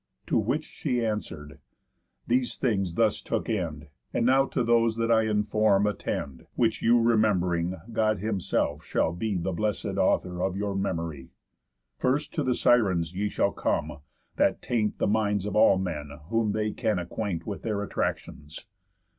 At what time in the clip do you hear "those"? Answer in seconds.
4.63-4.97